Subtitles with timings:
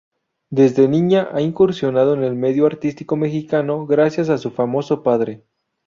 [0.49, 5.43] Desde niña ha incursionado en el medio artístico mexicano gracias a su famoso padre.